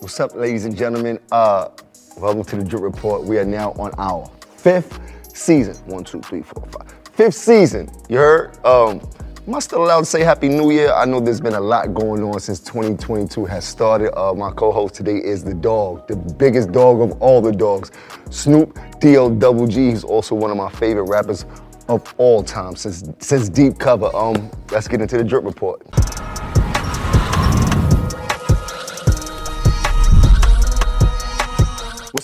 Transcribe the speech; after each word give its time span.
What's 0.00 0.20
up, 0.20 0.34
ladies 0.34 0.66
and 0.66 0.76
gentlemen? 0.76 1.18
Uh, 1.32 1.68
welcome 2.18 2.44
to 2.44 2.56
the 2.56 2.64
Drip 2.64 2.82
Report. 2.82 3.24
We 3.24 3.38
are 3.38 3.46
now 3.46 3.72
on 3.72 3.92
our 3.96 4.30
fifth 4.58 5.00
season. 5.34 5.74
One, 5.86 6.04
two, 6.04 6.20
three, 6.20 6.42
four, 6.42 6.66
five. 6.66 6.92
Fifth 7.14 7.36
season. 7.36 7.90
You 8.10 8.18
heard? 8.18 8.66
Um, 8.66 9.00
am 9.46 9.54
I 9.54 9.58
still 9.60 9.82
allowed 9.82 10.00
to 10.00 10.04
say 10.04 10.22
Happy 10.22 10.50
New 10.50 10.70
Year? 10.70 10.92
I 10.92 11.06
know 11.06 11.20
there's 11.20 11.40
been 11.40 11.54
a 11.54 11.60
lot 11.60 11.94
going 11.94 12.22
on 12.22 12.38
since 12.40 12.60
2022 12.60 13.46
has 13.46 13.64
started. 13.64 14.14
Uh, 14.14 14.34
my 14.34 14.50
co-host 14.50 14.94
today 14.94 15.16
is 15.16 15.42
the 15.42 15.54
dog, 15.54 16.06
the 16.06 16.16
biggest 16.16 16.72
dog 16.72 17.00
of 17.00 17.22
all 17.22 17.40
the 17.40 17.52
dogs, 17.52 17.90
Snoop 18.28 18.78
D-O 19.00 19.30
Double 19.30 19.66
G. 19.66 19.88
He's 19.88 20.04
also 20.04 20.34
one 20.34 20.50
of 20.50 20.58
my 20.58 20.68
favorite 20.72 21.04
rappers 21.04 21.46
of 21.88 22.14
all 22.18 22.42
time 22.42 22.76
since 22.76 23.02
since 23.18 23.48
Deep 23.48 23.78
Cover. 23.78 24.14
Um, 24.14 24.50
let's 24.70 24.88
get 24.88 25.00
into 25.00 25.16
the 25.16 25.24
Drip 25.24 25.42
Report. 25.42 25.80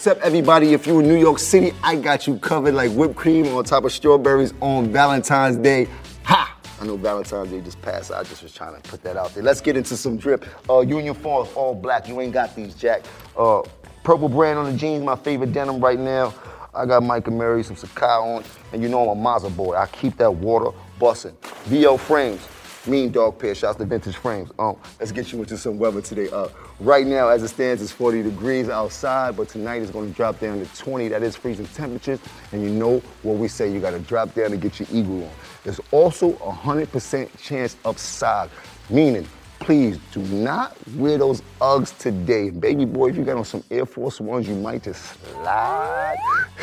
Up, 0.07 0.21
everybody? 0.21 0.73
If 0.73 0.87
you're 0.87 1.01
in 1.03 1.09
New 1.09 1.19
York 1.19 1.41
City, 1.41 1.73
I 1.83 1.97
got 1.97 2.29
you 2.29 2.39
covered 2.39 2.75
like 2.75 2.93
whipped 2.93 3.17
cream 3.17 3.47
on 3.49 3.65
top 3.65 3.83
of 3.83 3.91
strawberries 3.91 4.55
on 4.61 4.93
Valentine's 4.93 5.57
Day. 5.57 5.89
Ha! 6.23 6.57
I 6.81 6.87
know 6.87 6.97
Valentine's 6.97 7.51
Day 7.51 7.61
just 7.61 7.83
passed. 7.83 8.13
I 8.13 8.23
just 8.23 8.45
was 8.45 8.55
trying 8.55 8.81
to 8.81 8.89
put 8.89 9.03
that 9.03 9.17
out 9.17 9.35
there. 9.35 9.43
Let's 9.43 9.61
get 9.61 9.77
into 9.77 9.97
some 9.97 10.17
drip. 10.17 10.45
Uh, 10.71 10.81
Union 10.81 11.13
Falls, 11.13 11.53
all 11.55 11.75
black. 11.75 12.07
You 12.07 12.21
ain't 12.21 12.33
got 12.33 12.55
these, 12.55 12.77
Jack. 12.77 13.03
Uh, 13.37 13.63
purple 14.05 14.29
brand 14.29 14.61
on 14.61 14.71
the 14.71 14.79
jeans, 14.79 15.03
my 15.03 15.17
favorite 15.17 15.53
denim 15.53 15.81
right 15.81 15.99
now. 15.99 16.33
I 16.73 16.87
got 16.87 17.03
Mike 17.03 17.27
and 17.27 17.37
Mary, 17.37 17.65
some 17.65 17.75
Sacai 17.75 18.37
on, 18.37 18.45
and 18.73 18.81
you 18.81 18.89
know 18.89 19.11
I'm 19.11 19.19
a 19.19 19.21
Mazda 19.21 19.51
boy. 19.51 19.75
I 19.75 19.87
keep 19.87 20.17
that 20.19 20.33
water 20.33 20.71
busting. 21.01 21.37
VO 21.65 21.97
frames. 21.97 22.47
Mean 22.87 23.11
dog 23.11 23.39
pair, 23.39 23.55
shouts 23.55 23.79
to 23.79 23.85
Vintage 23.85 24.15
Frames. 24.17 24.51
Um, 24.61 24.77
let's 25.01 25.11
get 25.11 25.33
you 25.33 25.41
into 25.41 25.59
some 25.59 25.77
weather 25.77 26.01
today. 26.01 26.29
Uh, 26.31 26.49
right 26.79 27.05
now, 27.05 27.29
as 27.29 27.43
it 27.43 27.49
stands, 27.49 27.83
it's 27.83 27.91
40 27.91 28.23
degrees 28.23 28.69
outside, 28.69 29.37
but 29.37 29.49
tonight 29.49 29.83
it's 29.83 29.91
gonna 29.91 30.11
drop 30.11 30.39
down 30.39 30.61
to 30.61 30.77
20. 30.77 31.09
That 31.09 31.25
is 31.25 31.35
freezing 31.35 31.67
temperatures, 31.67 32.21
and 32.53 32.63
you 32.63 32.71
know 32.71 33.03
what 33.25 33.39
we 33.39 33.49
say, 33.49 33.73
you 33.73 33.81
gotta 33.81 33.99
drop 33.99 34.35
down 34.35 34.51
to 34.51 34.57
get 34.57 34.79
your 34.79 34.89
eagle 34.93 35.25
on. 35.25 35.31
There's 35.65 35.81
also 35.91 36.35
a 36.35 36.53
100% 36.53 37.29
chance 37.43 37.77
of 37.85 37.97
sog, 37.97 38.51
meaning 38.89 39.27
please 39.59 39.99
do 40.13 40.21
not 40.21 40.77
wear 40.95 41.19
those 41.19 41.43
Uggs 41.61 41.97
today. 41.99 42.51
Baby 42.51 42.85
boy, 42.85 43.09
if 43.09 43.17
you 43.17 43.25
got 43.25 43.37
on 43.37 43.45
some 43.45 43.65
Air 43.71 43.87
Force 43.87 44.21
Ones, 44.21 44.49
you 44.49 44.55
might 44.55 44.83
just 44.83 45.21
slide 45.25 46.17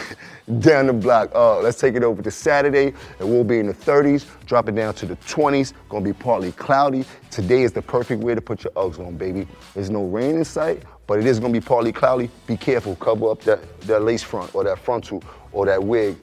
down 0.60 0.88
the 0.88 0.94
block. 0.94 1.32
Uh, 1.34 1.60
let's 1.60 1.80
take 1.80 1.96
it 1.96 2.04
over 2.04 2.22
to 2.22 2.32
Saturday. 2.32 2.94
It 3.20 3.24
will 3.24 3.44
be 3.44 3.60
in 3.60 3.68
the 3.68 3.74
30s, 3.74 4.26
dropping 4.46 4.76
down 4.76 4.94
to 4.96 5.06
the 5.06 5.16
20s. 5.18 5.74
Gonna 5.90 6.06
be 6.06 6.14
partly 6.14 6.52
cloudy. 6.54 7.06
Today 7.32 7.64
is 7.64 7.72
the 7.72 7.82
perfect 7.82 8.24
way 8.24 8.36
to 8.36 8.42
put 8.42 8.64
your 8.64 8.74
Uggs 8.74 9.00
on, 9.06 9.18
baby. 9.18 9.48
There's 9.74 9.90
no 9.90 10.06
rain 10.06 10.36
in 10.36 10.46
sight, 10.46 10.84
but 11.08 11.20
it 11.20 11.26
is 11.26 11.40
gonna 11.40 11.54
be 11.54 11.62
partly 11.62 11.92
cloudy. 11.92 12.30
Be 12.48 12.58
careful, 12.58 12.96
cover 12.96 13.32
up 13.32 13.42
that, 13.42 13.80
that 13.82 14.04
lace 14.04 14.24
front 14.24 14.54
or 14.56 14.64
that 14.64 14.80
frontal 14.80 15.24
or 15.52 15.66
that 15.66 15.84
wig 15.84 16.18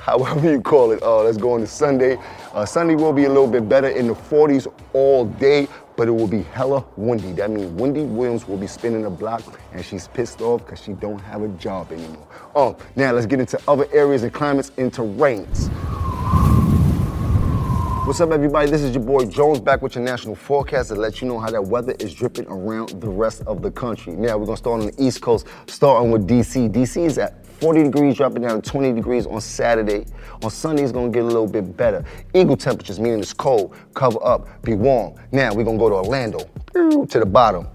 however 0.00 0.50
you 0.50 0.60
call 0.60 0.92
it. 0.92 1.02
Uh, 1.02 1.22
let's 1.22 1.36
go 1.36 1.54
into 1.56 1.66
Sunday. 1.66 2.18
Uh, 2.52 2.64
Sunday 2.64 2.94
will 2.94 3.12
be 3.12 3.24
a 3.24 3.28
little 3.28 3.46
bit 3.46 3.68
better 3.68 3.88
in 3.88 4.06
the 4.06 4.14
40s 4.14 4.66
all 4.92 5.26
day, 5.26 5.68
but 5.96 6.08
it 6.08 6.12
will 6.12 6.26
be 6.26 6.42
hella 6.42 6.84
windy. 6.96 7.32
That 7.32 7.50
means 7.50 7.70
Wendy 7.72 8.02
Williams 8.02 8.48
will 8.48 8.56
be 8.56 8.66
spinning 8.66 9.02
the 9.02 9.10
block, 9.10 9.42
and 9.72 9.84
she's 9.84 10.08
pissed 10.08 10.40
off 10.40 10.64
because 10.64 10.82
she 10.82 10.94
don't 10.94 11.20
have 11.20 11.42
a 11.42 11.48
job 11.48 11.92
anymore. 11.92 12.26
Um, 12.54 12.76
now 12.96 13.12
let's 13.12 13.26
get 13.26 13.40
into 13.40 13.60
other 13.68 13.86
areas 13.92 14.22
and 14.22 14.32
climates 14.32 14.72
and 14.78 14.92
terrains. 14.92 15.70
What's 18.06 18.20
up, 18.20 18.32
everybody? 18.32 18.68
This 18.68 18.82
is 18.82 18.92
your 18.92 19.04
boy 19.04 19.26
Jones 19.26 19.60
back 19.60 19.82
with 19.82 19.94
your 19.94 20.02
national 20.02 20.34
forecast 20.34 20.88
to 20.88 20.96
let 20.96 21.20
you 21.20 21.28
know 21.28 21.38
how 21.38 21.50
that 21.50 21.62
weather 21.62 21.94
is 22.00 22.12
dripping 22.12 22.46
around 22.48 23.00
the 23.00 23.08
rest 23.08 23.42
of 23.46 23.62
the 23.62 23.70
country. 23.70 24.14
Now, 24.14 24.36
we're 24.36 24.46
gonna 24.46 24.56
start 24.56 24.80
on 24.80 24.86
the 24.86 24.94
East 24.98 25.20
Coast, 25.20 25.46
starting 25.68 26.10
with 26.10 26.26
DC. 26.26 26.70
DC 26.70 27.04
is 27.04 27.18
at 27.18 27.39
40 27.60 27.84
degrees, 27.84 28.16
dropping 28.16 28.42
down 28.42 28.60
to 28.60 28.70
20 28.70 28.94
degrees 28.94 29.26
on 29.26 29.40
Saturday. 29.40 30.06
On 30.42 30.50
Sunday, 30.50 30.82
it's 30.82 30.92
gonna 30.92 31.10
get 31.10 31.22
a 31.22 31.26
little 31.26 31.46
bit 31.46 31.76
better. 31.76 32.02
Eagle 32.32 32.56
temperatures, 32.56 32.98
meaning 32.98 33.20
it's 33.20 33.34
cold, 33.34 33.76
cover 33.94 34.18
up, 34.24 34.62
be 34.62 34.74
warm. 34.74 35.14
Now, 35.30 35.52
we're 35.52 35.64
gonna 35.64 35.78
go 35.78 35.90
to 35.90 35.96
Orlando, 35.96 36.38
to 36.72 37.18
the 37.18 37.26
bottom. 37.26 37.66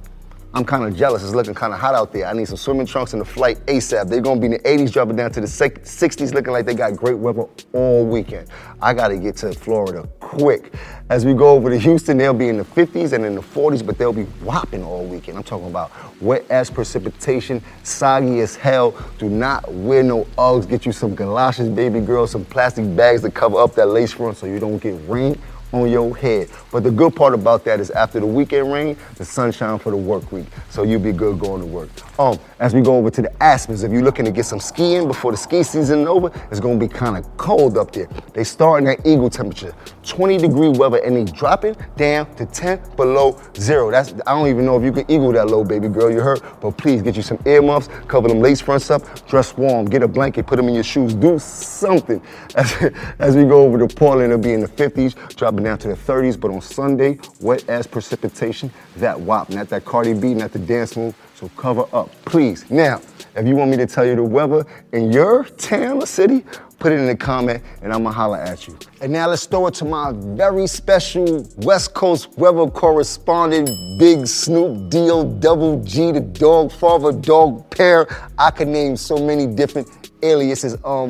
I'm 0.56 0.64
kind 0.64 0.86
of 0.86 0.96
jealous. 0.96 1.22
It's 1.22 1.34
looking 1.34 1.54
kind 1.54 1.74
of 1.74 1.82
hot 1.82 1.96
out 1.96 2.14
there. 2.14 2.28
I 2.28 2.32
need 2.32 2.48
some 2.48 2.56
swimming 2.56 2.86
trunks 2.86 3.12
and 3.12 3.22
a 3.22 3.26
flight 3.26 3.58
ASAP. 3.66 4.08
They're 4.08 4.22
gonna 4.22 4.40
be 4.40 4.46
in 4.46 4.54
the 4.54 4.60
80s, 4.60 4.90
dropping 4.90 5.18
down 5.18 5.30
to 5.32 5.42
the 5.42 5.48
60s, 5.48 6.34
looking 6.34 6.54
like 6.54 6.66
they 6.66 6.74
got 6.74 6.96
great 6.96 7.18
weather 7.18 7.44
all 7.74 8.06
weekend. 8.06 8.48
I 8.82 8.94
gotta 8.94 9.18
get 9.18 9.36
to 9.38 9.52
Florida 9.52 10.08
quick. 10.22 10.74
As 11.10 11.26
we 11.26 11.34
go 11.34 11.50
over 11.50 11.70
to 11.70 11.78
Houston, 11.78 12.18
they'll 12.18 12.34
be 12.34 12.48
in 12.48 12.56
the 12.56 12.64
50s 12.64 13.12
and 13.12 13.26
in 13.26 13.36
the 13.36 13.42
40s, 13.42 13.86
but 13.86 13.98
they'll 13.98 14.14
be 14.14 14.24
whopping 14.46 14.82
all 14.82 15.04
weekend. 15.04 15.38
I'm 15.38 15.44
talking 15.44 15.68
about 15.68 15.92
wet 16.22 16.46
as 16.50 16.70
precipitation, 16.70 17.62
soggy 17.84 18.40
as 18.40 18.56
hell. 18.56 18.96
Do 19.18 19.28
not 19.28 19.70
wear 19.70 20.04
no 20.04 20.24
Uggs. 20.38 20.70
Get 20.70 20.86
you 20.86 20.94
some 20.94 21.16
galoshes, 21.16 21.68
baby 21.68 22.00
girl, 22.00 22.28
some 22.28 22.46
plastic 22.46 22.96
bags 22.96 23.24
to 23.24 23.30
cover 23.30 23.60
up 23.60 23.76
that 23.76 23.90
lace 23.90 24.14
front 24.14 24.38
so 24.38 24.46
you 24.46 24.60
don't 24.60 24.78
get 24.78 24.96
rain 25.10 25.38
on 25.72 25.90
your 25.90 26.16
head. 26.16 26.50
But 26.72 26.84
the 26.84 26.92
good 26.92 27.16
part 27.16 27.34
about 27.34 27.64
that 27.66 27.80
is 27.80 27.92
after 27.92 28.20
the 28.20 28.26
weekend 28.26 28.72
rain, 28.72 28.98
the 29.16 29.26
sunshine 29.26 29.80
for 29.80 29.92
the 29.92 29.98
work 29.98 30.32
week. 30.32 30.48
So 30.70 30.84
you'll 30.84 31.00
be 31.02 31.12
good 31.12 31.40
going 31.40 31.62
to 31.62 31.68
work. 31.68 31.90
Um, 32.20 32.40
as 32.60 32.74
we 32.74 32.82
go 32.82 32.96
over 32.96 33.10
to 33.12 33.22
the 33.22 33.30
Aspens, 33.42 33.84
if 33.84 33.92
you're 33.92 34.02
looking 34.02 34.24
to 34.26 34.32
get 34.32 34.46
some 34.46 34.60
skiing 34.60 35.08
before 35.08 35.32
the 35.32 35.38
ski 35.38 35.64
season 35.64 36.02
is 36.02 36.08
over, 36.08 36.32
it's 36.50 36.60
gonna 36.62 36.78
be 36.80 36.88
kind 36.88 37.18
of 37.18 37.38
cold 37.38 37.78
up 37.78 37.92
there. 37.92 38.08
They 38.34 38.46
starting 38.46 38.88
at 38.88 39.06
eagle 39.06 39.30
temperature, 39.30 39.74
20 40.04 40.38
degree 40.38 40.70
weather, 40.70 40.98
and 40.98 41.16
they 41.16 41.26
dropping 41.26 41.76
down 41.98 42.34
to 42.36 42.46
10 42.46 42.80
below 42.96 43.40
zero. 43.58 43.92
That's 43.92 44.14
I 44.26 44.34
don't 44.34 44.48
even 44.48 44.66
know 44.66 44.78
if 44.78 44.84
you 44.84 44.94
can 44.94 45.10
eagle 45.12 45.34
that 45.34 45.48
low, 45.48 45.66
baby 45.66 45.90
girl. 45.90 46.10
You 46.10 46.22
heard? 46.22 46.42
But 46.62 46.78
please 46.78 47.02
get 47.02 47.18
you 47.18 47.22
some 47.22 47.40
earmuffs, 47.46 47.90
cover 48.08 48.30
them 48.30 48.40
lace 48.40 48.62
fronts 48.62 48.90
up, 48.90 49.04
dress 49.28 49.58
warm, 49.58 49.86
get 49.86 50.02
a 50.02 50.08
blanket, 50.08 50.48
put 50.48 50.56
them 50.56 50.70
in 50.70 50.76
your 50.76 50.84
shoes, 50.84 51.14
do 51.14 51.38
something. 51.40 52.22
As, 52.56 52.94
as 53.20 53.36
we 53.36 53.44
go 53.44 53.64
over 53.64 53.78
to 53.86 53.94
Portland, 53.94 54.32
it'll 54.32 54.42
be 54.42 54.54
in 54.54 54.62
the 54.62 54.68
50s, 54.68 55.36
dropping 55.56 55.64
down 55.64 55.78
to 55.80 55.88
the 55.88 56.12
30s. 56.12 56.40
But 56.40 56.52
on 56.52 56.62
Sunday, 56.62 57.20
wet 57.40 57.68
as 57.70 57.88
precipitation, 57.88 58.72
that 58.98 59.20
WAP, 59.20 59.50
not 59.50 59.70
that 59.70 59.86
Cardi 59.86 60.14
B, 60.14 60.34
not 60.34 60.52
the 60.52 60.60
dance 60.60 60.98
move. 60.98 61.16
So 61.36 61.50
cover 61.58 61.86
up, 61.94 62.10
please. 62.26 62.70
Now, 62.70 63.02
if 63.36 63.46
you 63.46 63.56
want 63.56 63.72
me 63.72 63.78
to 63.78 63.86
tell 63.86 64.06
you 64.06 64.16
the 64.16 64.24
weather 64.24 64.66
in 64.94 65.12
your 65.12 65.44
town 65.44 66.02
or 66.02 66.06
city, 66.06 66.46
put 66.80 66.92
it 66.92 67.00
in 67.00 67.08
the 67.08 67.16
comment 67.16 67.62
and 67.82 67.92
I'm 67.92 68.04
gonna 68.04 68.16
holler 68.16 68.38
at 68.38 68.68
you. 68.68 68.78
And 69.02 69.12
now 69.12 69.28
let's 69.28 69.46
throw 69.46 69.68
it 69.68 69.74
to 69.76 69.86
my 69.86 70.14
very 70.14 70.68
special 70.68 71.46
West 71.58 71.94
Coast 71.94 72.38
weather 72.38 72.68
correspondent, 72.68 73.70
Big 74.00 74.28
Snoop 74.28 74.90
Deal, 74.90 75.24
Double 75.26 75.84
G, 75.84 76.12
the 76.12 76.22
dog 76.22 76.72
father, 76.72 77.12
dog 77.12 77.70
pair. 77.70 78.08
I 78.38 78.52
could 78.52 78.70
name 78.70 78.96
so 78.96 79.18
many 79.18 79.46
different 79.46 79.90
aliases. 80.24 80.78
Um, 80.86 81.10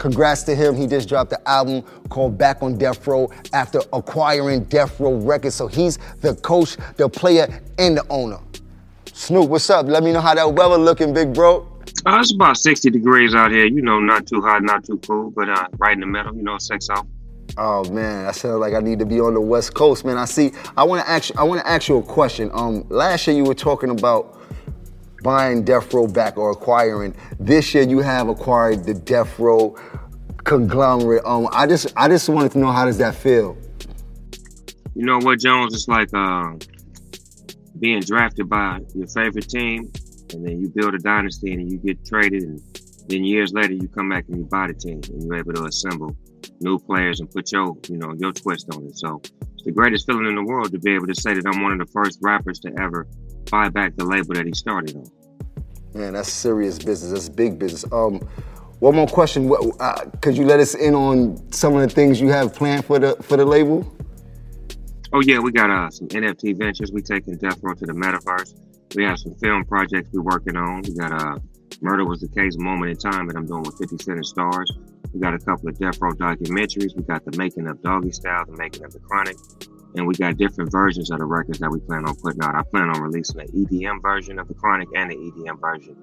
Congrats 0.00 0.42
to 0.44 0.54
him. 0.54 0.74
He 0.74 0.86
just 0.86 1.10
dropped 1.10 1.28
the 1.28 1.48
album 1.48 1.82
called 2.08 2.38
Back 2.38 2.62
on 2.62 2.78
Death 2.78 3.06
Row 3.06 3.30
after 3.52 3.80
acquiring 3.92 4.64
Death 4.64 4.98
Row 4.98 5.14
Records. 5.16 5.54
So 5.54 5.66
he's 5.66 5.98
the 6.22 6.34
coach, 6.36 6.78
the 6.96 7.06
player, 7.06 7.46
and 7.78 7.98
the 7.98 8.06
owner. 8.08 8.38
Snoop, 9.12 9.50
what's 9.50 9.68
up? 9.68 9.86
Let 9.86 10.02
me 10.02 10.12
know 10.12 10.22
how 10.22 10.34
that 10.34 10.54
weather 10.54 10.78
looking, 10.78 11.12
big 11.12 11.34
bro. 11.34 11.68
Uh, 12.06 12.18
it's 12.18 12.32
about 12.32 12.56
60 12.56 12.88
degrees 12.88 13.34
out 13.34 13.50
here. 13.50 13.66
You 13.66 13.82
know, 13.82 14.00
not 14.00 14.26
too 14.26 14.40
hot, 14.40 14.62
not 14.62 14.86
too 14.86 14.96
cool, 15.06 15.32
but 15.32 15.50
uh, 15.50 15.66
right 15.76 15.92
in 15.92 16.00
the 16.00 16.06
middle. 16.06 16.34
You 16.34 16.44
know, 16.44 16.56
sex 16.56 16.88
out. 16.88 17.06
Oh 17.58 17.84
man, 17.90 18.26
I 18.26 18.32
sound 18.32 18.60
like 18.60 18.72
I 18.72 18.80
need 18.80 19.00
to 19.00 19.06
be 19.06 19.20
on 19.20 19.34
the 19.34 19.40
West 19.40 19.74
Coast, 19.74 20.06
man. 20.06 20.16
I 20.16 20.24
see. 20.24 20.52
I 20.78 20.84
want 20.84 21.04
to 21.04 21.10
ask. 21.10 21.28
You, 21.28 21.34
I 21.38 21.42
want 21.42 21.60
to 21.60 21.68
ask 21.68 21.88
you 21.90 21.98
a 21.98 22.02
question. 22.02 22.50
Um, 22.54 22.86
last 22.88 23.26
year 23.26 23.36
you 23.36 23.44
were 23.44 23.54
talking 23.54 23.90
about 23.90 24.39
buying 25.22 25.64
Death 25.64 25.92
Row 25.92 26.06
back 26.06 26.36
or 26.36 26.50
acquiring. 26.50 27.14
This 27.38 27.74
year 27.74 27.84
you 27.84 28.00
have 28.00 28.28
acquired 28.28 28.84
the 28.84 28.94
Death 28.94 29.38
Row 29.38 29.76
conglomerate. 30.44 31.22
Um, 31.24 31.48
I 31.52 31.66
just, 31.66 31.92
I 31.96 32.08
just 32.08 32.28
wanted 32.28 32.52
to 32.52 32.58
know 32.58 32.72
how 32.72 32.84
does 32.84 32.98
that 32.98 33.14
feel? 33.14 33.56
You 34.94 35.06
know 35.06 35.18
what, 35.18 35.38
Jones? 35.38 35.74
It's 35.74 35.88
like 35.88 36.08
uh, 36.14 36.52
being 37.78 38.00
drafted 38.00 38.48
by 38.48 38.80
your 38.94 39.06
favorite 39.08 39.48
team, 39.48 39.90
and 40.32 40.46
then 40.46 40.60
you 40.60 40.68
build 40.68 40.94
a 40.94 40.98
dynasty, 40.98 41.52
and 41.52 41.70
you 41.70 41.78
get 41.78 42.04
traded, 42.04 42.42
and 42.42 42.60
then 43.08 43.24
years 43.24 43.52
later 43.52 43.74
you 43.74 43.88
come 43.88 44.08
back 44.08 44.24
and 44.28 44.38
you 44.38 44.44
buy 44.44 44.66
the 44.66 44.74
team, 44.74 45.00
and 45.12 45.22
you're 45.22 45.36
able 45.36 45.54
to 45.54 45.64
assemble 45.64 46.16
new 46.60 46.78
players 46.78 47.20
and 47.20 47.30
put 47.30 47.52
your, 47.52 47.76
you 47.88 47.96
know, 47.96 48.12
your 48.18 48.32
twist 48.32 48.68
on 48.74 48.84
it. 48.84 48.96
So 48.96 49.20
it's 49.54 49.64
the 49.64 49.72
greatest 49.72 50.06
feeling 50.06 50.26
in 50.26 50.34
the 50.34 50.44
world 50.44 50.72
to 50.72 50.78
be 50.78 50.92
able 50.92 51.06
to 51.06 51.14
say 51.14 51.34
that 51.34 51.46
I'm 51.46 51.62
one 51.62 51.72
of 51.72 51.78
the 51.78 51.90
first 51.92 52.18
rappers 52.20 52.58
to 52.60 52.72
ever 52.78 53.06
buy 53.50 53.68
back 53.68 53.96
the 53.96 54.04
label 54.04 54.34
that 54.34 54.46
he 54.46 54.52
started 54.54 54.96
on. 54.96 55.10
Man, 55.94 56.12
that's 56.12 56.32
serious 56.32 56.78
business. 56.78 57.12
That's 57.12 57.28
big 57.28 57.58
business. 57.58 57.84
Um, 57.92 58.20
one 58.78 58.94
more 58.94 59.06
question. 59.06 59.52
Uh, 59.78 60.04
could 60.22 60.36
you 60.36 60.46
let 60.46 60.60
us 60.60 60.74
in 60.74 60.94
on 60.94 61.52
some 61.52 61.74
of 61.76 61.82
the 61.82 61.88
things 61.88 62.20
you 62.20 62.28
have 62.28 62.54
planned 62.54 62.84
for 62.84 62.98
the 62.98 63.16
for 63.22 63.36
the 63.36 63.44
label? 63.44 63.90
Oh 65.12 65.20
yeah, 65.20 65.40
we 65.40 65.50
got 65.50 65.70
uh, 65.70 65.90
some 65.90 66.08
NFT 66.08 66.56
ventures. 66.56 66.92
We 66.92 67.02
taking 67.02 67.36
Death 67.36 67.58
Row 67.62 67.74
to 67.74 67.84
the 67.84 67.92
metaverse. 67.92 68.54
We 68.94 69.04
have 69.04 69.18
some 69.18 69.34
film 69.36 69.64
projects 69.64 70.08
we're 70.12 70.22
working 70.22 70.56
on. 70.56 70.82
We 70.82 70.94
got 70.94 71.12
uh, 71.12 71.38
Murder 71.80 72.04
Was 72.04 72.20
the 72.20 72.28
Case, 72.28 72.56
Moment 72.58 72.90
in 72.90 72.96
Time 72.96 73.26
that 73.28 73.36
I'm 73.36 73.46
doing 73.46 73.62
with 73.62 73.76
50 73.78 73.98
Cent 73.98 74.18
and 74.18 74.24
Starz. 74.24 74.66
We 75.12 75.20
got 75.20 75.34
a 75.34 75.38
couple 75.38 75.68
of 75.68 75.78
Death 75.78 76.00
Row 76.00 76.12
documentaries. 76.12 76.96
We 76.96 77.02
got 77.02 77.24
the 77.24 77.36
making 77.36 77.66
of 77.66 77.78
Doggystyle, 77.78 78.46
the 78.46 78.56
making 78.56 78.84
of 78.84 78.92
the 78.92 79.00
Chronic, 79.00 79.36
and 79.94 80.06
we 80.06 80.14
got 80.14 80.36
different 80.36 80.70
versions 80.70 81.10
of 81.10 81.18
the 81.18 81.24
records 81.24 81.58
that 81.58 81.70
we 81.70 81.80
plan 81.80 82.06
on 82.06 82.14
putting 82.16 82.42
out. 82.42 82.54
I 82.54 82.62
plan 82.70 82.88
on 82.88 83.00
releasing 83.00 83.40
an 83.40 83.48
EDM 83.48 84.02
version 84.02 84.38
of 84.38 84.48
the 84.48 84.54
Chronic 84.54 84.88
and 84.96 85.10
the 85.10 85.16
EDM 85.16 85.60
version 85.60 85.96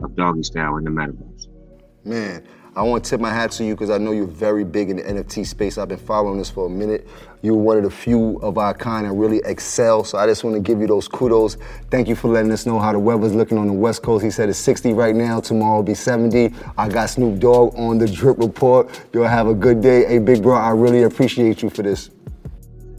of 0.00 0.12
Doggystyle 0.12 0.78
in 0.78 0.84
the 0.84 0.90
metaverse. 0.90 1.48
Man, 2.04 2.46
I 2.76 2.82
want 2.82 3.04
to 3.04 3.10
tip 3.10 3.20
my 3.20 3.30
hat 3.30 3.52
to 3.52 3.64
you 3.64 3.74
because 3.74 3.88
I 3.88 3.98
know 3.98 4.10
you're 4.10 4.26
very 4.26 4.64
big 4.64 4.90
in 4.90 4.96
the 4.96 5.02
NFT 5.04 5.46
space. 5.46 5.78
I've 5.78 5.88
been 5.88 5.96
following 5.96 6.38
this 6.38 6.50
for 6.50 6.66
a 6.66 6.68
minute. 6.68 7.06
You're 7.40 7.54
one 7.54 7.76
of 7.76 7.84
the 7.84 7.90
few 7.90 8.38
of 8.38 8.58
our 8.58 8.74
kind 8.74 9.06
that 9.06 9.12
really 9.12 9.40
excel. 9.44 10.02
So 10.02 10.18
I 10.18 10.26
just 10.26 10.42
want 10.42 10.56
to 10.56 10.60
give 10.60 10.80
you 10.80 10.86
those 10.88 11.06
kudos. 11.06 11.56
Thank 11.90 12.08
you 12.08 12.16
for 12.16 12.28
letting 12.28 12.50
us 12.50 12.66
know 12.66 12.78
how 12.80 12.92
the 12.92 12.98
weather's 12.98 13.34
looking 13.34 13.58
on 13.58 13.68
the 13.68 13.72
West 13.72 14.02
Coast. 14.02 14.24
He 14.24 14.30
said 14.30 14.48
it's 14.48 14.58
60 14.58 14.92
right 14.92 15.14
now. 15.14 15.40
Tomorrow 15.40 15.76
will 15.76 15.82
be 15.84 15.94
70. 15.94 16.52
I 16.76 16.88
got 16.88 17.10
Snoop 17.10 17.38
Dogg 17.38 17.78
on 17.78 17.98
the 17.98 18.08
Drip 18.08 18.38
Report. 18.38 18.90
You'll 19.12 19.28
have 19.28 19.46
a 19.46 19.54
good 19.54 19.80
day. 19.80 20.04
Hey, 20.04 20.18
big 20.18 20.42
bro, 20.42 20.56
I 20.56 20.70
really 20.70 21.04
appreciate 21.04 21.62
you 21.62 21.70
for 21.70 21.82
this. 21.82 22.10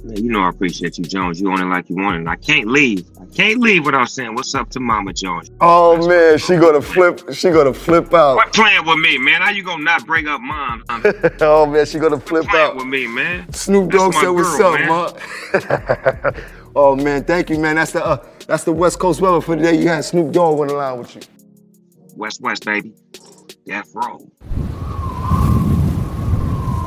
Man, 0.05 0.23
you 0.23 0.31
know 0.31 0.41
I 0.41 0.49
appreciate 0.49 0.99
you, 0.99 1.03
Jones. 1.03 1.41
You 1.41 1.49
on 1.49 1.59
it 1.59 1.65
like 1.65 1.89
you 1.89 1.95
want 1.95 2.17
it. 2.17 2.19
And 2.19 2.29
I 2.29 2.35
can't 2.35 2.67
leave. 2.67 3.07
I 3.19 3.25
can't 3.33 3.59
leave 3.59 3.87
without 3.87 4.07
saying 4.07 4.35
what's 4.35 4.53
up 4.53 4.69
to 4.71 4.79
Mama 4.79 5.13
Jones. 5.13 5.49
Oh 5.61 5.95
That's 5.95 6.07
man, 6.07 6.37
she 6.37 6.61
gonna 6.61 6.79
flip. 6.79 7.21
She 7.33 7.49
gonna 7.49 7.73
flip 7.73 8.13
out. 8.13 8.35
What 8.35 8.53
playing 8.53 8.85
with 8.85 8.99
me, 8.99 9.17
man? 9.17 9.41
How 9.41 9.49
you 9.49 9.63
gonna 9.63 9.83
not 9.83 10.05
bring 10.05 10.27
up 10.27 10.41
mom? 10.41 10.83
oh 11.41 11.65
man, 11.65 11.87
she 11.87 11.97
gonna 11.97 12.19
flip 12.19 12.45
out 12.53 12.75
with 12.75 12.85
me, 12.85 13.07
man. 13.07 13.51
Snoop 13.51 13.89
Dogg 13.89 14.13
said, 14.13 14.29
"What's 14.29 14.59
up, 14.59 14.79
man?" 14.79 16.43
oh 16.75 16.95
man, 16.95 17.23
thank 17.23 17.49
you, 17.49 17.57
man. 17.57 17.77
That's 17.77 17.91
the 17.91 18.05
uh, 18.05 18.23
that's 18.45 18.63
the 18.63 18.73
West 18.73 18.99
Coast 18.99 19.21
weather 19.21 19.41
for 19.41 19.55
today. 19.55 19.75
You 19.75 19.87
had 19.87 20.05
Snoop 20.05 20.31
Dogg 20.31 20.59
on 20.59 20.67
the 20.67 20.75
line 20.75 20.99
with 20.99 21.15
you. 21.15 21.21
West 22.15 22.41
West, 22.41 22.63
baby. 22.63 22.93
Death 23.65 23.89
Row. 23.95 24.19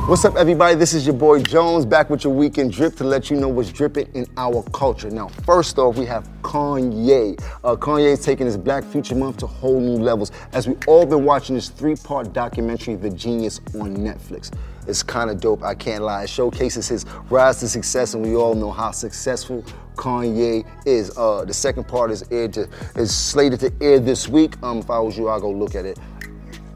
What's 0.09 0.25
up, 0.25 0.37
everybody? 0.37 0.73
This 0.73 0.95
is 0.95 1.05
your 1.05 1.13
boy 1.13 1.43
Jones 1.43 1.85
back 1.85 2.09
with 2.09 2.23
your 2.23 2.33
weekend 2.33 2.73
drip 2.73 2.95
to 2.95 3.03
let 3.03 3.29
you 3.29 3.37
know 3.37 3.47
what's 3.47 3.71
dripping 3.71 4.09
in 4.15 4.25
our 4.37 4.63
culture. 4.73 5.11
Now, 5.11 5.27
first 5.27 5.77
off, 5.77 5.97
we 5.97 6.07
have 6.07 6.27
Kanye. 6.41 7.39
Uh, 7.63 7.75
Kanye 7.75 8.13
is 8.13 8.25
taking 8.25 8.47
his 8.47 8.57
Black 8.57 8.83
Future 8.85 9.13
Month 9.13 9.37
to 9.37 9.45
whole 9.45 9.79
new 9.79 10.01
levels 10.01 10.31
as 10.51 10.67
we 10.67 10.75
all 10.87 11.05
been 11.05 11.25
watching 11.25 11.53
this 11.53 11.69
three-part 11.69 12.33
documentary, 12.33 12.95
The 12.95 13.11
Jeen-yuhs, 13.11 13.79
on 13.79 13.97
Netflix. 13.97 14.51
It's 14.87 15.03
kind 15.03 15.29
of 15.29 15.39
dope, 15.39 15.61
I 15.61 15.75
can't 15.75 16.03
lie. 16.03 16.23
It 16.23 16.29
showcases 16.31 16.87
his 16.87 17.05
rise 17.29 17.59
to 17.59 17.69
success, 17.69 18.15
and 18.15 18.25
we 18.25 18.35
all 18.35 18.55
know 18.55 18.71
how 18.71 18.89
successful 18.89 19.63
Kanye 19.95 20.65
is. 20.87 21.15
Uh, 21.15 21.45
the 21.45 21.53
second 21.53 21.87
part 21.87 22.09
is 22.09 22.23
aired 22.31 22.53
to, 22.53 22.67
is 22.95 23.15
slated 23.15 23.59
to 23.59 23.71
air 23.79 23.99
this 23.99 24.27
week. 24.27 24.55
Um, 24.63 24.79
if 24.79 24.89
I 24.89 24.97
was 24.97 25.15
you, 25.15 25.27
I'll 25.27 25.39
go 25.39 25.51
look 25.51 25.75
at 25.75 25.85
it 25.85 25.99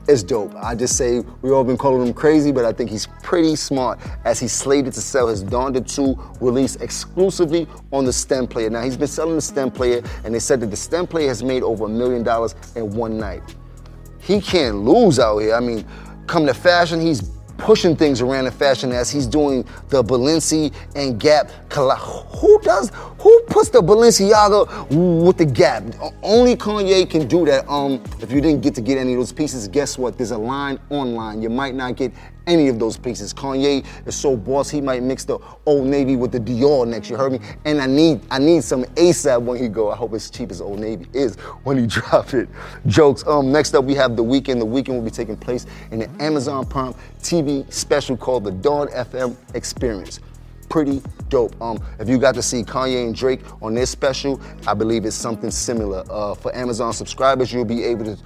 is 0.07 0.23
dope. 0.23 0.53
I 0.55 0.75
just 0.75 0.97
say 0.97 1.21
we 1.41 1.51
all 1.51 1.63
been 1.63 1.77
calling 1.77 2.07
him 2.07 2.13
crazy, 2.13 2.51
but 2.51 2.65
I 2.65 2.73
think 2.73 2.89
he's 2.89 3.07
pretty 3.21 3.55
smart 3.55 3.99
as 4.25 4.39
he 4.39 4.47
slated 4.47 4.93
to 4.93 5.01
sell 5.01 5.27
his 5.27 5.43
Donda 5.43 5.81
2 5.95 6.37
release 6.41 6.75
exclusively 6.77 7.67
on 7.91 8.05
the 8.05 8.13
STEM 8.13 8.47
player. 8.47 8.69
Now 8.69 8.81
he's 8.81 8.97
been 8.97 9.07
selling 9.07 9.35
the 9.35 9.41
STEM 9.41 9.71
player, 9.71 10.01
and 10.23 10.33
they 10.33 10.39
said 10.39 10.59
that 10.61 10.71
the 10.71 10.77
STEM 10.77 11.07
player 11.07 11.27
has 11.27 11.43
made 11.43 11.63
over 11.63 11.85
a 11.85 11.89
million 11.89 12.23
dollars 12.23 12.55
in 12.75 12.93
one 12.95 13.17
night. 13.17 13.41
He 14.19 14.39
can't 14.41 14.77
lose 14.77 15.19
out 15.19 15.39
here. 15.39 15.55
I 15.55 15.59
mean, 15.59 15.85
come 16.27 16.45
to 16.45 16.53
fashion, 16.53 17.01
he's 17.01 17.21
pushing 17.57 17.95
things 17.95 18.21
around 18.21 18.45
in 18.45 18.51
fashion 18.51 18.91
as 18.91 19.09
he's 19.09 19.27
doing 19.27 19.63
the 19.89 20.03
Balenci 20.03 20.73
and 20.95 21.19
Gap 21.19 21.49
collab. 21.69 21.97
Who 22.39 22.59
does? 22.61 22.91
Who 23.19 23.41
puts 23.47 23.69
the 23.69 23.81
Balenciaga 23.81 25.23
with 25.25 25.37
the 25.37 25.45
Gap? 25.45 25.83
Only 26.21 26.55
Kanye 26.55 27.09
can 27.09 27.27
do 27.27 27.45
that. 27.45 27.69
Um, 27.69 28.03
if 28.19 28.31
you 28.31 28.41
didn't 28.41 28.61
get 28.61 28.75
to 28.75 28.81
get 28.81 28.97
any 28.97 29.13
of 29.13 29.19
those 29.19 29.31
pieces, 29.31 29.67
guess 29.67 29.97
what? 29.97 30.17
There's 30.17 30.31
a 30.31 30.37
line 30.37 30.79
online. 30.89 31.41
You 31.41 31.49
might 31.49 31.75
not 31.75 31.95
get 31.95 32.11
any 32.47 32.67
of 32.67 32.79
those 32.79 32.97
pieces. 32.97 33.33
Kanye 33.33 33.85
is 34.05 34.15
so 34.15 34.35
boss, 34.35 34.69
he 34.69 34.81
might 34.81 35.03
mix 35.03 35.23
the 35.25 35.39
Old 35.65 35.87
Navy 35.87 36.15
with 36.15 36.31
the 36.31 36.39
Dior 36.39 36.87
next. 36.87 37.09
You 37.09 37.17
heard 37.17 37.31
me? 37.31 37.39
And 37.65 37.81
I 37.81 37.85
need 37.85 38.21
I 38.31 38.39
need 38.39 38.63
some 38.63 38.83
ASAP 38.95 39.41
when 39.41 39.59
he 39.59 39.67
go. 39.67 39.91
I 39.91 39.95
hope 39.95 40.13
it's 40.13 40.29
cheap 40.29 40.51
as 40.51 40.61
Old 40.61 40.79
Navy 40.79 41.07
is 41.13 41.35
when 41.63 41.77
he 41.77 41.87
drop 41.87 42.33
it. 42.33 42.49
Jokes. 42.87 43.25
Um, 43.27 43.51
next 43.51 43.73
up 43.75 43.85
we 43.85 43.95
have 43.95 44.15
the 44.15 44.23
Weeknd. 44.23 44.59
The 44.59 44.65
Weeknd 44.65 44.89
will 44.89 45.01
be 45.01 45.11
taking 45.11 45.37
place 45.37 45.65
in 45.91 45.99
the 45.99 46.09
Amazon 46.19 46.65
Prime 46.65 46.93
TV 47.21 47.71
special 47.71 48.17
called 48.17 48.43
the 48.43 48.51
Dawn 48.51 48.87
FM 48.89 49.35
Experience 49.55 50.19
pretty 50.73 51.03
dope. 51.29 51.59
Um, 51.61 51.79
if 51.99 52.09
you 52.09 52.17
got 52.17 52.33
to 52.33 52.41
see 52.41 52.63
Kanye 52.63 53.05
and 53.05 53.13
Drake 53.13 53.41
on 53.61 53.75
this 53.75 53.91
special, 53.91 54.41
I 54.65 54.73
believe 54.73 55.05
it's 55.05 55.15
something 55.15 55.51
similar. 55.51 56.03
Uh, 56.09 56.33
for 56.33 56.55
Amazon 56.55 56.93
subscribers, 56.93 57.53
you'll 57.53 57.63
be 57.63 57.83
able 57.83 58.05
to 58.05 58.17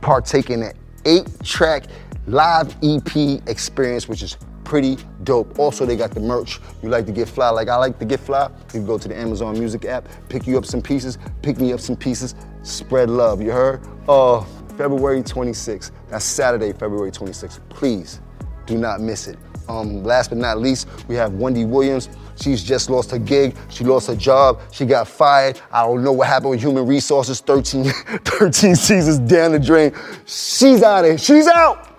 partake 0.00 0.50
in 0.50 0.64
an 0.64 0.72
eight-track 1.04 1.84
live 2.26 2.76
EP 2.82 3.40
experience, 3.48 4.08
which 4.08 4.22
is 4.22 4.36
pretty 4.64 4.96
dope. 5.24 5.58
Also, 5.58 5.84
they 5.84 5.96
got 5.96 6.10
the 6.10 6.20
merch. 6.20 6.60
You 6.82 6.88
like 6.88 7.06
to 7.06 7.12
get 7.12 7.28
fly 7.28 7.50
like 7.50 7.68
I 7.68 7.76
like 7.76 7.98
to 7.98 8.04
get 8.04 8.20
fly? 8.20 8.50
You 8.72 8.84
go 8.84 8.98
to 8.98 9.08
the 9.08 9.16
Amazon 9.16 9.58
Music 9.58 9.84
app, 9.84 10.08
pick 10.28 10.46
you 10.46 10.58
up 10.58 10.64
some 10.64 10.82
pieces, 10.82 11.18
pick 11.42 11.58
me 11.58 11.72
up 11.72 11.80
some 11.80 11.96
pieces, 11.96 12.34
spread 12.62 13.10
love. 13.10 13.40
You 13.40 13.50
heard? 13.50 13.80
Uh, 14.08 14.40
February 14.76 15.22
26th. 15.22 15.92
That's 16.08 16.24
Saturday, 16.24 16.72
February 16.72 17.12
26th. 17.12 17.60
Please 17.68 18.20
do 18.66 18.76
not 18.78 19.00
miss 19.00 19.28
it. 19.28 19.38
Um, 19.68 20.02
last 20.02 20.28
but 20.28 20.38
not 20.38 20.58
least, 20.58 20.88
we 21.08 21.14
have 21.14 21.34
Wendy 21.34 21.64
Williams. 21.64 22.08
She's 22.36 22.62
just 22.62 22.90
lost 22.90 23.10
her 23.12 23.18
gig. 23.18 23.56
She 23.70 23.84
lost 23.84 24.08
her 24.08 24.16
job. 24.16 24.60
She 24.72 24.84
got 24.84 25.08
fired. 25.08 25.60
I 25.72 25.82
don't 25.82 26.02
know 26.02 26.12
what 26.12 26.26
happened 26.26 26.50
with 26.50 26.60
human 26.60 26.86
resources. 26.86 27.40
13, 27.40 27.84
13 28.24 28.74
seasons 28.74 29.18
down 29.20 29.52
the 29.52 29.58
drain. 29.58 29.94
She's 30.26 30.82
out 30.82 31.04
of 31.04 31.10
here. 31.12 31.18
She's 31.18 31.46
out 31.46 31.93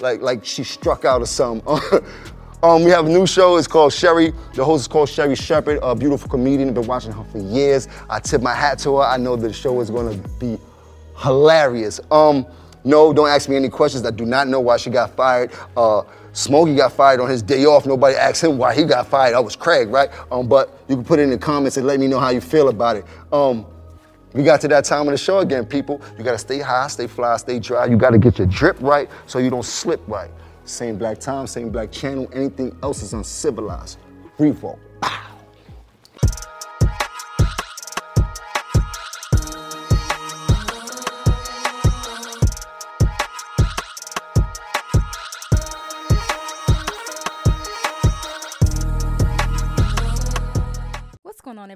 like 0.00 0.20
like 0.20 0.44
she 0.44 0.64
struck 0.64 1.04
out 1.04 1.22
or 1.22 1.26
something. 1.26 1.66
um, 2.62 2.84
we 2.84 2.90
have 2.90 3.06
a 3.06 3.08
new 3.08 3.26
show. 3.26 3.56
It's 3.56 3.66
called 3.66 3.92
Sherri. 3.92 4.32
The 4.54 4.64
host 4.64 4.82
is 4.82 4.88
called 4.88 5.08
Sherri 5.08 5.36
Shepherd, 5.36 5.78
a 5.82 5.94
beautiful 5.94 6.28
comedian. 6.28 6.68
I've 6.68 6.74
been 6.74 6.86
watching 6.86 7.12
her 7.12 7.24
for 7.24 7.38
years. 7.38 7.88
I 8.08 8.20
tip 8.20 8.42
my 8.42 8.54
hat 8.54 8.78
to 8.80 8.98
her. 8.98 9.02
I 9.02 9.16
know 9.16 9.36
the 9.36 9.52
show 9.52 9.80
is 9.80 9.90
gonna 9.90 10.16
be 10.38 10.58
hilarious. 11.18 12.00
Um, 12.10 12.46
no, 12.82 13.12
don't 13.12 13.28
ask 13.28 13.48
me 13.48 13.56
any 13.56 13.68
questions. 13.68 14.06
I 14.06 14.10
do 14.10 14.24
not 14.24 14.48
know 14.48 14.60
why 14.60 14.78
she 14.78 14.90
got 14.90 15.14
fired. 15.14 15.52
Uh, 15.76 16.02
Smokey 16.32 16.76
got 16.76 16.92
fired 16.92 17.20
on 17.20 17.28
his 17.28 17.42
day 17.42 17.64
off. 17.66 17.84
Nobody 17.86 18.16
asked 18.16 18.42
him 18.42 18.56
why 18.56 18.74
he 18.74 18.84
got 18.84 19.06
fired. 19.08 19.34
That 19.34 19.44
was 19.44 19.56
Craig, 19.56 19.88
right? 19.88 20.08
Um, 20.30 20.48
but 20.48 20.82
you 20.88 20.96
can 20.96 21.04
put 21.04 21.18
it 21.18 21.22
in 21.22 21.30
the 21.30 21.38
comments 21.38 21.76
and 21.76 21.86
let 21.86 22.00
me 22.00 22.06
know 22.06 22.20
how 22.20 22.30
you 22.30 22.40
feel 22.40 22.68
about 22.68 22.96
it. 22.96 23.04
Um, 23.32 23.66
we 24.32 24.42
got 24.44 24.60
to 24.60 24.68
that 24.68 24.84
time 24.84 25.08
of 25.08 25.12
the 25.12 25.18
show 25.18 25.40
again, 25.40 25.66
people. 25.66 26.00
You 26.16 26.24
gotta 26.24 26.38
stay 26.38 26.60
high, 26.60 26.86
stay 26.88 27.06
fly, 27.06 27.36
stay 27.36 27.58
dry. 27.58 27.86
You 27.86 27.96
gotta 27.96 28.18
get 28.18 28.38
your 28.38 28.46
drip 28.46 28.76
right 28.80 29.08
so 29.26 29.38
you 29.38 29.50
don't 29.50 29.64
slip 29.64 30.00
right. 30.06 30.30
Same 30.64 30.96
black 30.96 31.18
time, 31.18 31.46
same 31.46 31.70
black 31.70 31.90
channel. 31.90 32.28
Anything 32.32 32.76
else 32.82 33.02
is 33.02 33.12
uncivilized. 33.12 33.98
Free 34.36 34.52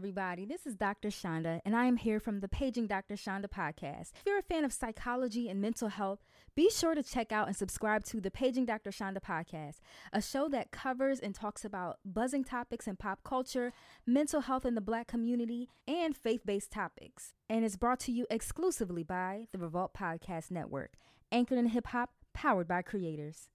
everybody? 0.04 0.44
This 0.44 0.66
is 0.66 0.76
Dr. 0.76 1.08
Shonda, 1.08 1.60
and 1.64 1.74
I 1.74 1.86
am 1.86 1.96
here 1.96 2.20
from 2.20 2.40
the 2.40 2.46
Paging 2.46 2.86
Dr. 2.86 3.14
Shonda 3.14 3.46
podcast. 3.48 4.12
If 4.16 4.26
you're 4.26 4.38
a 4.38 4.42
fan 4.42 4.62
of 4.62 4.70
psychology 4.70 5.48
and 5.48 5.62
mental 5.62 5.88
health, 5.88 6.18
be 6.54 6.68
sure 6.68 6.94
to 6.94 7.02
check 7.02 7.32
out 7.32 7.46
and 7.46 7.56
subscribe 7.56 8.04
to 8.04 8.20
the 8.20 8.30
Paging 8.30 8.66
Dr. 8.66 8.90
Shonda 8.90 9.22
podcast, 9.22 9.76
a 10.12 10.20
show 10.20 10.46
that 10.50 10.70
covers 10.70 11.20
and 11.20 11.34
talks 11.34 11.64
about 11.64 12.00
buzzing 12.04 12.44
topics 12.44 12.86
in 12.86 12.96
pop 12.96 13.24
culture, 13.24 13.72
mental 14.04 14.42
health 14.42 14.66
in 14.66 14.74
the 14.74 14.82
black 14.82 15.06
community, 15.06 15.70
and 15.88 16.14
faith 16.14 16.42
based 16.44 16.70
topics. 16.70 17.32
And 17.48 17.64
is 17.64 17.78
brought 17.78 18.00
to 18.00 18.12
you 18.12 18.26
exclusively 18.28 19.04
by 19.04 19.46
the 19.52 19.58
Revolt 19.58 19.94
Podcast 19.94 20.50
Network, 20.50 20.98
anchored 21.32 21.56
in 21.56 21.68
hip 21.68 21.86
hop, 21.86 22.10
powered 22.34 22.68
by 22.68 22.82
creators. 22.82 23.48